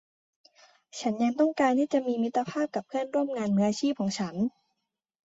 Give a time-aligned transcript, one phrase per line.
[0.99, 4.35] ฉันยังต้องการที่จะมีมิตรภาพกับเพื่อนร่วมงานมืออาชีพของฉัน